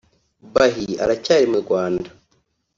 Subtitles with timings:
[0.53, 2.09] Bah aracyari mu Rwanda